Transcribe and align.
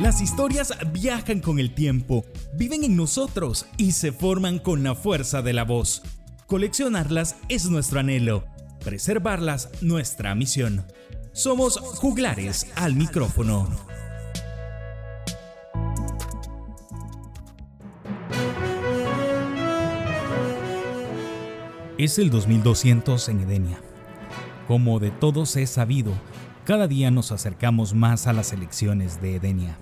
Las 0.00 0.22
historias 0.22 0.72
viajan 0.92 1.40
con 1.40 1.58
el 1.58 1.74
tiempo, 1.74 2.24
viven 2.54 2.84
en 2.84 2.96
nosotros 2.96 3.66
y 3.76 3.92
se 3.92 4.12
forman 4.12 4.58
con 4.58 4.82
la 4.82 4.94
fuerza 4.94 5.42
de 5.42 5.52
la 5.52 5.64
voz. 5.64 6.00
Coleccionarlas 6.46 7.36
es 7.50 7.68
nuestro 7.68 8.00
anhelo, 8.00 8.46
preservarlas 8.82 9.68
nuestra 9.82 10.34
misión. 10.34 10.86
Somos 11.32 11.78
juglares 11.78 12.68
al 12.76 12.94
micrófono. 12.94 13.68
Es 21.98 22.18
el 22.18 22.30
2200 22.30 23.28
en 23.28 23.40
Edenia. 23.40 23.82
Como 24.66 24.98
de 24.98 25.10
todos 25.10 25.56
es 25.56 25.68
sabido, 25.68 26.14
cada 26.64 26.88
día 26.88 27.10
nos 27.10 27.32
acercamos 27.32 27.92
más 27.92 28.26
a 28.26 28.32
las 28.32 28.54
elecciones 28.54 29.20
de 29.20 29.36
Edenia. 29.36 29.76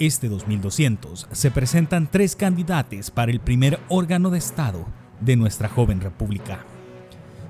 Este 0.00 0.28
2200 0.28 1.28
se 1.30 1.50
presentan 1.52 2.10
tres 2.10 2.34
candidatos 2.34 3.12
para 3.12 3.30
el 3.30 3.38
primer 3.38 3.78
órgano 3.88 4.30
de 4.30 4.38
Estado 4.38 4.86
de 5.20 5.36
nuestra 5.36 5.68
joven 5.68 6.00
república. 6.00 6.64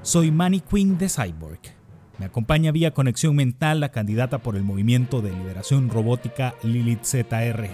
Soy 0.03 0.31
Manny 0.31 0.61
Queen 0.61 0.99
de 0.99 1.09
Cyborg. 1.09 1.61
Me 2.19 2.27
acompaña 2.27 2.71
vía 2.71 2.93
conexión 2.93 3.35
mental 3.35 3.81
la 3.81 3.93
candidata 3.93 4.39
por 4.39 4.57
el 4.57 4.63
Movimiento 4.63 5.23
de 5.23 5.33
Liberación 5.33 5.89
Robótica 5.89 6.55
Lilith 6.63 7.05
ZR. 7.05 7.67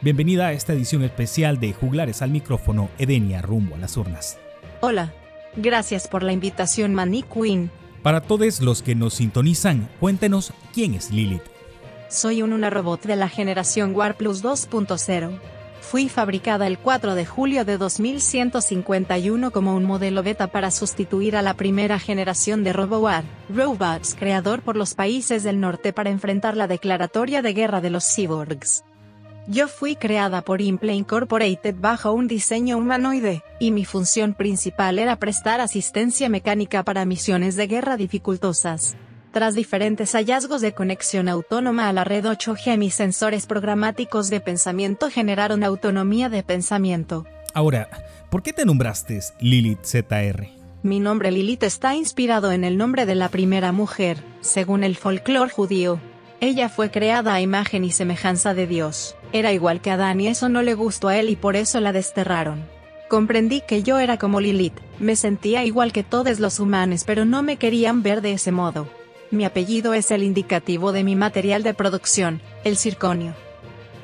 Bienvenida 0.00 0.46
a 0.46 0.52
esta 0.52 0.74
edición 0.74 1.02
especial 1.02 1.58
de 1.58 1.72
Juglares 1.72 2.22
al 2.22 2.30
micrófono 2.30 2.90
Edenia 2.98 3.42
rumbo 3.42 3.74
a 3.74 3.78
las 3.78 3.96
urnas. 3.96 4.38
Hola. 4.80 5.12
Gracias 5.56 6.06
por 6.06 6.22
la 6.22 6.32
invitación, 6.32 6.94
Manny 6.94 7.24
Queen. 7.24 7.68
Para 8.04 8.20
todos 8.20 8.60
los 8.60 8.80
que 8.80 8.94
nos 8.94 9.14
sintonizan, 9.14 9.88
cuéntenos 9.98 10.52
quién 10.72 10.94
es 10.94 11.10
Lilith. 11.10 11.57
Soy 12.08 12.40
un 12.40 12.54
una 12.54 12.70
robot 12.70 13.02
de 13.02 13.16
la 13.16 13.28
generación 13.28 13.94
War 13.94 14.16
Plus 14.16 14.42
2.0. 14.42 15.38
Fui 15.82 16.08
fabricada 16.08 16.66
el 16.66 16.78
4 16.78 17.14
de 17.14 17.26
julio 17.26 17.66
de 17.66 17.76
2151 17.76 19.50
como 19.50 19.76
un 19.76 19.84
modelo 19.84 20.22
beta 20.22 20.46
para 20.46 20.70
sustituir 20.70 21.36
a 21.36 21.42
la 21.42 21.52
primera 21.52 21.98
generación 21.98 22.64
de 22.64 22.72
RoboWar, 22.72 23.24
robots 23.54 24.16
creador 24.18 24.62
por 24.62 24.74
los 24.74 24.94
países 24.94 25.42
del 25.42 25.60
norte 25.60 25.92
para 25.92 26.08
enfrentar 26.08 26.56
la 26.56 26.66
declaratoria 26.66 27.42
de 27.42 27.52
guerra 27.52 27.82
de 27.82 27.90
los 27.90 28.06
cyborgs. 28.06 28.84
Yo 29.46 29.68
fui 29.68 29.94
creada 29.94 30.40
por 30.40 30.62
Imple 30.62 30.94
Incorporated 30.94 31.74
bajo 31.78 32.12
un 32.12 32.26
diseño 32.26 32.78
humanoide, 32.78 33.42
y 33.60 33.70
mi 33.70 33.84
función 33.84 34.32
principal 34.32 34.98
era 34.98 35.16
prestar 35.16 35.60
asistencia 35.60 36.30
mecánica 36.30 36.82
para 36.84 37.04
misiones 37.04 37.54
de 37.56 37.66
guerra 37.66 37.98
dificultosas. 37.98 38.96
Tras 39.38 39.54
diferentes 39.54 40.16
hallazgos 40.16 40.60
de 40.60 40.74
conexión 40.74 41.28
autónoma 41.28 41.88
a 41.88 41.92
la 41.92 42.02
red 42.02 42.24
8G, 42.24 42.76
mis 42.76 42.92
sensores 42.92 43.46
programáticos 43.46 44.30
de 44.30 44.40
pensamiento 44.40 45.10
generaron 45.10 45.62
autonomía 45.62 46.28
de 46.28 46.42
pensamiento. 46.42 47.24
Ahora, 47.54 47.88
¿por 48.30 48.42
qué 48.42 48.52
te 48.52 48.64
nombraste 48.64 49.20
Lilith 49.38 49.84
ZR? 49.84 50.48
Mi 50.82 50.98
nombre 50.98 51.30
Lilith 51.30 51.62
está 51.62 51.94
inspirado 51.94 52.50
en 52.50 52.64
el 52.64 52.76
nombre 52.76 53.06
de 53.06 53.14
la 53.14 53.28
primera 53.28 53.70
mujer, 53.70 54.24
según 54.40 54.82
el 54.82 54.96
folclore 54.96 55.52
judío. 55.52 56.00
Ella 56.40 56.68
fue 56.68 56.90
creada 56.90 57.32
a 57.34 57.40
imagen 57.40 57.84
y 57.84 57.92
semejanza 57.92 58.54
de 58.54 58.66
Dios. 58.66 59.14
Era 59.32 59.52
igual 59.52 59.80
que 59.80 59.92
Adán 59.92 60.20
y 60.20 60.26
eso 60.26 60.48
no 60.48 60.62
le 60.62 60.74
gustó 60.74 61.06
a 61.06 61.16
él 61.16 61.30
y 61.30 61.36
por 61.36 61.54
eso 61.54 61.78
la 61.78 61.92
desterraron. 61.92 62.64
Comprendí 63.08 63.60
que 63.60 63.84
yo 63.84 64.00
era 64.00 64.18
como 64.18 64.40
Lilith, 64.40 64.80
me 64.98 65.14
sentía 65.14 65.64
igual 65.64 65.92
que 65.92 66.02
todos 66.02 66.40
los 66.40 66.58
humanos 66.58 67.04
pero 67.06 67.24
no 67.24 67.44
me 67.44 67.56
querían 67.56 68.02
ver 68.02 68.20
de 68.20 68.32
ese 68.32 68.50
modo. 68.50 68.97
Mi 69.30 69.44
apellido 69.44 69.92
es 69.92 70.10
el 70.10 70.22
indicativo 70.22 70.92
de 70.92 71.04
mi 71.04 71.14
material 71.14 71.62
de 71.62 71.74
producción, 71.74 72.40
el 72.64 72.78
circonio. 72.78 73.34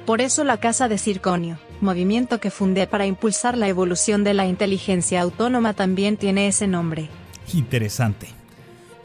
Por 0.04 0.20
eso 0.20 0.44
la 0.44 0.58
Casa 0.58 0.86
de 0.86 0.98
Circonio, 0.98 1.58
movimiento 1.80 2.40
que 2.40 2.50
fundé 2.50 2.86
para 2.86 3.06
impulsar 3.06 3.56
la 3.56 3.68
evolución 3.68 4.22
de 4.22 4.34
la 4.34 4.46
inteligencia 4.46 5.22
autónoma 5.22 5.72
también 5.72 6.18
tiene 6.18 6.46
ese 6.46 6.66
nombre. 6.66 7.08
Interesante. 7.54 8.28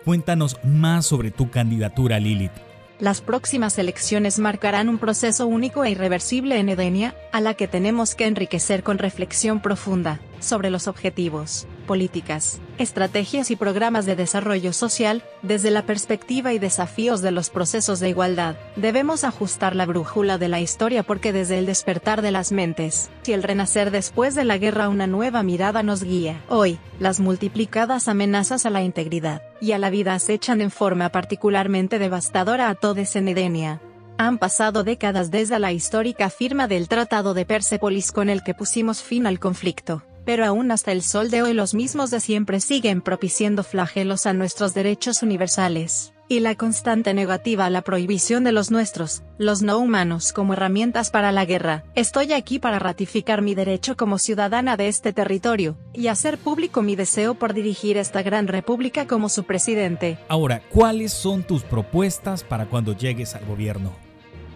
Cuéntanos 0.04 0.58
más 0.64 1.06
sobre 1.06 1.32
tu 1.32 1.50
candidatura, 1.50 2.20
Lilith. 2.20 2.52
Las 3.00 3.22
próximas 3.22 3.78
elecciones 3.78 4.40
marcarán 4.40 4.90
un 4.90 4.98
proceso 4.98 5.48
único 5.48 5.86
e 5.86 5.92
irreversible 5.92 6.60
en 6.60 6.68
Edenia, 6.68 7.16
a 7.32 7.40
la 7.40 7.54
que 7.54 7.70
tenemos 7.70 8.14
que 8.14 8.26
enriquecer 8.26 8.84
con 8.84 8.98
reflexión 8.98 9.62
profunda, 9.62 10.20
sobre 10.42 10.70
los 10.70 10.90
objetivos, 10.90 11.66
políticas, 11.90 12.62
estrategias 12.78 13.50
y 13.50 13.56
programas 13.56 14.06
de 14.06 14.16
desarrollo 14.16 14.74
social, 14.74 15.24
desde 15.42 15.72
la 15.72 15.88
perspectiva 15.88 16.54
y 16.54 16.60
desafíos 16.60 17.24
de 17.24 17.32
los 17.32 17.50
procesos 17.50 18.00
de 18.00 18.10
igualdad. 18.10 18.58
Debemos 18.76 19.24
ajustar 19.24 19.76
la 19.76 19.88
brújula 19.88 20.38
de 20.38 20.50
la 20.50 20.60
historia 20.60 21.02
porque 21.02 21.34
desde 21.34 21.58
el 21.58 21.66
despertar 21.66 22.22
de 22.22 22.30
las 22.30 22.52
mentes, 22.52 23.10
y 23.26 23.32
el 23.32 23.42
renacer 23.42 23.90
después 23.90 24.36
de 24.36 24.46
la 24.46 24.60
guerra 24.60 24.88
una 24.88 25.08
nueva 25.08 25.42
mirada 25.42 25.82
nos 25.82 26.04
guía. 26.04 26.40
Hoy, 26.48 26.78
las 27.00 27.20
multiplicadas 27.20 28.08
amenazas 28.08 28.68
a 28.68 28.70
la 28.70 28.84
integridad 28.84 29.42
y 29.60 29.72
a 29.72 29.80
la 29.80 29.90
vida 29.90 30.14
acechan 30.14 30.62
en 30.62 30.70
forma 30.70 31.10
particularmente 31.10 31.98
devastadora 31.98 32.70
a 32.70 32.76
todos 32.76 33.16
en 33.16 33.30
Edenia. 33.30 33.82
Han 34.20 34.38
pasado 34.38 34.84
décadas 34.84 35.32
desde 35.32 35.58
la 35.58 35.72
histórica 35.72 36.30
firma 36.30 36.68
del 36.68 36.88
Tratado 36.88 37.34
de 37.34 37.46
Persepolis 37.46 38.12
con 38.12 38.30
el 38.30 38.44
que 38.44 38.54
pusimos 38.54 39.02
fin 39.02 39.26
al 39.26 39.40
conflicto 39.40 40.04
pero 40.30 40.46
aún 40.46 40.70
hasta 40.70 40.92
el 40.92 41.02
sol 41.02 41.32
de 41.32 41.42
hoy 41.42 41.54
los 41.54 41.74
mismos 41.74 42.12
de 42.12 42.20
siempre 42.20 42.60
siguen 42.60 43.02
propiciando 43.02 43.64
flagelos 43.64 44.28
a 44.28 44.34
nuestros 44.34 44.76
derechos 44.76 45.24
universales, 45.24 46.14
y 46.28 46.40
la 46.40 46.54
constante 46.54 47.16
negativa 47.16 47.66
a 47.66 47.72
la 47.72 47.82
prohibición 47.82 48.44
de 48.44 48.52
los 48.52 48.70
nuestros, 48.70 49.24
los 49.40 49.64
no 49.64 49.80
humanos 49.80 50.32
como 50.32 50.54
herramientas 50.54 51.10
para 51.10 51.32
la 51.32 51.46
guerra. 51.46 51.84
Estoy 51.96 52.34
aquí 52.34 52.60
para 52.60 52.78
ratificar 52.78 53.42
mi 53.42 53.56
derecho 53.56 53.98
como 53.98 54.20
ciudadana 54.20 54.78
de 54.78 54.88
este 54.88 55.14
territorio, 55.14 55.80
y 55.94 56.10
hacer 56.10 56.38
público 56.38 56.84
mi 56.84 56.96
deseo 56.96 57.34
por 57.34 57.56
dirigir 57.56 57.98
esta 57.98 58.22
gran 58.22 58.48
república 58.48 59.08
como 59.08 59.30
su 59.30 59.46
presidente. 59.46 60.20
Ahora, 60.28 60.62
¿cuáles 60.70 61.12
son 61.12 61.42
tus 61.42 61.64
propuestas 61.64 62.44
para 62.44 62.68
cuando 62.68 62.96
llegues 62.96 63.34
al 63.34 63.46
gobierno? 63.46 64.09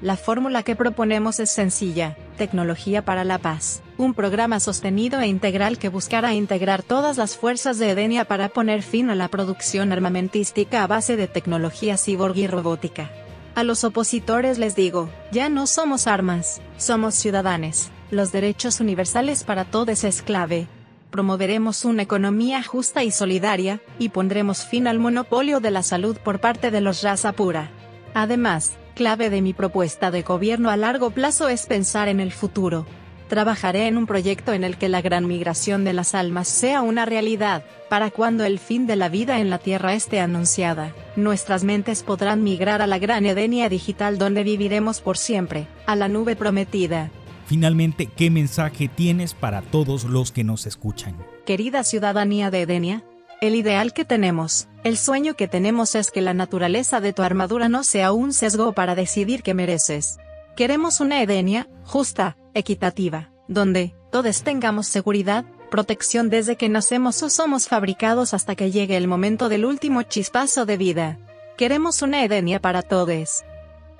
La 0.03 0.17
fórmula 0.17 0.63
que 0.63 0.75
proponemos 0.75 1.39
es 1.39 1.49
sencilla, 1.49 2.17
Tecnología 2.37 3.05
para 3.05 3.23
la 3.23 3.37
Paz, 3.37 3.81
un 3.97 4.13
programa 4.13 4.59
sostenido 4.59 5.21
e 5.21 5.27
integral 5.27 5.77
que 5.77 5.87
buscará 5.87 6.33
integrar 6.33 6.83
todas 6.83 7.15
las 7.15 7.37
fuerzas 7.37 7.79
de 7.79 7.91
Edenia 7.91 8.25
para 8.25 8.49
poner 8.49 8.81
fin 8.83 9.09
a 9.09 9.15
la 9.15 9.29
producción 9.29 9.93
armamentística 9.93 10.83
a 10.83 10.87
base 10.87 11.15
de 11.15 11.29
tecnología 11.29 11.95
cyborg 11.95 12.35
y 12.35 12.47
robótica. 12.47 13.11
A 13.55 13.63
los 13.63 13.85
opositores 13.85 14.57
les 14.57 14.75
digo, 14.75 15.09
ya 15.31 15.47
no 15.47 15.67
somos 15.67 16.05
armas, 16.05 16.59
somos 16.75 17.15
ciudadanos, 17.15 17.89
los 18.11 18.33
derechos 18.33 18.81
universales 18.81 19.45
para 19.45 19.63
todos 19.63 20.03
es 20.03 20.21
clave. 20.21 20.67
Promoveremos 21.11 21.85
una 21.85 22.01
economía 22.01 22.61
justa 22.61 23.05
y 23.05 23.11
solidaria, 23.11 23.79
y 23.99 24.09
pondremos 24.09 24.65
fin 24.65 24.85
al 24.87 24.99
monopolio 24.99 25.61
de 25.61 25.71
la 25.71 25.81
salud 25.81 26.17
por 26.17 26.41
parte 26.41 26.71
de 26.71 26.81
los 26.81 27.03
raza 27.03 27.31
pura. 27.31 27.71
Además, 28.13 28.73
clave 28.93 29.29
de 29.29 29.41
mi 29.41 29.53
propuesta 29.53 30.11
de 30.11 30.21
gobierno 30.21 30.69
a 30.69 30.77
largo 30.77 31.11
plazo 31.11 31.49
es 31.49 31.65
pensar 31.65 32.07
en 32.07 32.19
el 32.19 32.31
futuro. 32.31 32.85
Trabajaré 33.27 33.87
en 33.87 33.97
un 33.97 34.05
proyecto 34.05 34.53
en 34.53 34.63
el 34.63 34.77
que 34.77 34.89
la 34.89 35.01
gran 35.01 35.27
migración 35.27 35.83
de 35.83 35.93
las 35.93 36.13
almas 36.13 36.47
sea 36.47 36.81
una 36.81 37.05
realidad, 37.05 37.63
para 37.89 38.11
cuando 38.11 38.45
el 38.45 38.59
fin 38.59 38.87
de 38.87 38.95
la 38.95 39.09
vida 39.09 39.39
en 39.39 39.49
la 39.49 39.57
Tierra 39.57 39.93
esté 39.93 40.19
anunciada, 40.19 40.93
nuestras 41.15 41.63
mentes 41.63 42.03
podrán 42.03 42.43
migrar 42.43 42.81
a 42.81 42.87
la 42.87 42.99
gran 42.99 43.25
Edenia 43.25 43.69
digital 43.69 44.17
donde 44.17 44.43
viviremos 44.43 45.01
por 45.01 45.17
siempre, 45.17 45.67
a 45.85 45.95
la 45.95 46.07
nube 46.07 46.35
prometida. 46.35 47.11
Finalmente, 47.45 48.07
¿qué 48.07 48.29
mensaje 48.29 48.87
tienes 48.87 49.33
para 49.33 49.61
todos 49.61 50.05
los 50.05 50.31
que 50.31 50.43
nos 50.43 50.65
escuchan? 50.65 51.17
Querida 51.45 51.83
ciudadanía 51.83 52.51
de 52.51 52.61
Edenia, 52.61 53.03
el 53.43 53.55
ideal 53.55 53.91
que 53.91 54.05
tenemos, 54.05 54.69
el 54.85 54.97
sueño 54.97 55.33
que 55.33 55.49
tenemos 55.49 55.95
es 55.95 56.11
que 56.11 56.21
la 56.21 56.33
naturaleza 56.33 57.01
de 57.01 57.11
tu 57.11 57.23
armadura 57.23 57.67
no 57.67 57.83
sea 57.83 58.13
un 58.13 58.31
sesgo 58.31 58.71
para 58.71 58.95
decidir 58.95 59.43
qué 59.43 59.53
mereces. 59.53 60.17
Queremos 60.55 61.01
una 61.01 61.21
Edenia, 61.21 61.67
justa, 61.83 62.37
equitativa, 62.53 63.31
donde, 63.49 63.95
todos 64.13 64.43
tengamos 64.43 64.87
seguridad, 64.87 65.43
protección 65.69 66.29
desde 66.29 66.55
que 66.55 66.69
nacemos 66.69 67.21
o 67.21 67.29
somos 67.29 67.67
fabricados 67.67 68.33
hasta 68.33 68.55
que 68.55 68.71
llegue 68.71 68.95
el 68.95 69.09
momento 69.09 69.49
del 69.49 69.65
último 69.65 70.03
chispazo 70.03 70.65
de 70.65 70.77
vida. 70.77 71.19
Queremos 71.57 72.01
una 72.01 72.23
Edenia 72.23 72.61
para 72.61 72.81
todos. 72.81 73.43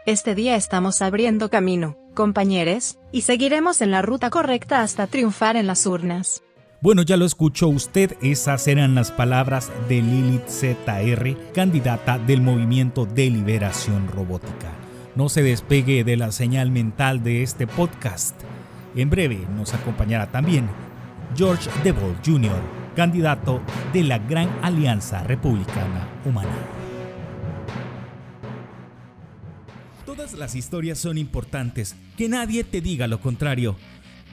Este 0.05 0.35
día 0.35 0.55
estamos 0.55 1.01
abriendo 1.01 1.49
camino, 1.49 1.97
compañeros, 2.13 2.97
y 3.11 3.23
seguiremos 3.23 3.81
en 3.81 3.91
la 3.91 4.01
ruta 4.01 4.29
correcta 4.29 4.83
hasta 4.83 5.05
triunfar 5.07 5.57
en 5.57 5.67
las 5.67 5.85
urnas. 5.85 6.43
Bueno, 6.83 7.01
ya 7.03 7.15
lo 7.15 7.23
escuchó 7.23 7.69
usted, 7.69 8.17
esas 8.21 8.67
eran 8.67 8.93
las 8.93 9.09
palabras 9.09 9.71
de 9.87 10.01
Lilith 10.01 10.49
ZR, 10.49 11.53
candidata 11.53 12.19
del 12.19 12.41
Movimiento 12.41 13.05
de 13.05 13.29
Liberación 13.29 14.09
Robótica. 14.09 14.73
No 15.15 15.29
se 15.29 15.43
despegue 15.43 16.03
de 16.03 16.17
la 16.17 16.33
señal 16.33 16.71
mental 16.71 17.23
de 17.23 17.41
este 17.41 17.67
podcast. 17.67 18.35
En 18.97 19.09
breve 19.09 19.47
nos 19.55 19.73
acompañará 19.73 20.29
también 20.29 20.67
George 21.37 21.69
Devil 21.85 22.17
Jr., 22.25 22.61
candidato 22.97 23.61
de 23.93 24.03
la 24.03 24.19
Gran 24.19 24.49
Alianza 24.61 25.23
Republicana 25.23 26.09
Humana. 26.25 26.51
Todas 30.05 30.33
las 30.33 30.53
historias 30.53 30.97
son 30.97 31.17
importantes, 31.17 31.95
que 32.17 32.27
nadie 32.27 32.65
te 32.65 32.81
diga 32.81 33.07
lo 33.07 33.21
contrario. 33.21 33.77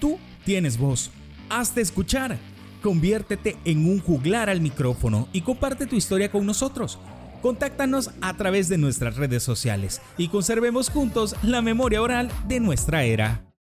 Tú 0.00 0.18
tienes 0.44 0.78
voz, 0.78 1.12
hazte 1.50 1.80
escuchar. 1.80 2.38
Conviértete 2.82 3.56
en 3.64 3.86
un 3.86 4.00
juglar 4.00 4.48
al 4.48 4.60
micrófono 4.60 5.28
y 5.32 5.42
comparte 5.42 5.86
tu 5.86 5.96
historia 5.96 6.30
con 6.30 6.46
nosotros. 6.46 6.98
Contáctanos 7.42 8.10
a 8.20 8.34
través 8.36 8.68
de 8.68 8.78
nuestras 8.78 9.16
redes 9.16 9.42
sociales 9.42 10.00
y 10.16 10.28
conservemos 10.28 10.88
juntos 10.88 11.36
la 11.42 11.60
memoria 11.60 12.00
oral 12.00 12.30
de 12.48 12.60
nuestra 12.60 13.04
era. 13.04 13.49